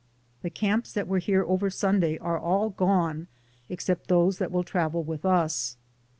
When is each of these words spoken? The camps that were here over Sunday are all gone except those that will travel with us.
The 0.41 0.49
camps 0.49 0.91
that 0.93 1.07
were 1.07 1.19
here 1.19 1.43
over 1.43 1.69
Sunday 1.69 2.17
are 2.17 2.39
all 2.39 2.71
gone 2.71 3.27
except 3.69 4.07
those 4.07 4.39
that 4.39 4.51
will 4.51 4.63
travel 4.63 5.03
with 5.03 5.25
us. 5.25 5.77